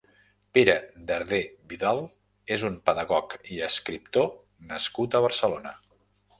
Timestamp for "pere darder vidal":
0.57-2.01